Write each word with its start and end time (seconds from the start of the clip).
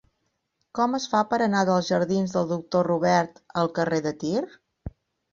Com 0.77 0.93
es 0.99 1.03
fa 1.09 1.19
per 1.33 1.37
anar 1.45 1.59
dels 1.69 1.91
jardins 1.91 2.33
del 2.37 2.47
Doctor 2.51 2.87
Robert 2.91 3.37
al 3.65 3.69
carrer 3.75 4.01
de 4.07 4.15
Tir? 4.25 4.41